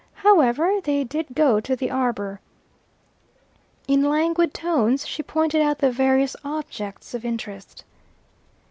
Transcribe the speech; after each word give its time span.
However, 0.25 0.79
they 0.83 1.03
did 1.03 1.35
go 1.35 1.59
to 1.59 1.75
the 1.75 1.91
arbour. 1.91 2.41
In 3.87 4.03
languid 4.09 4.51
tones 4.51 5.05
she 5.05 5.21
pointed 5.21 5.61
out 5.61 5.77
the 5.77 5.91
various 5.91 6.35
objects 6.43 7.13
of 7.13 7.23
interest. 7.23 7.83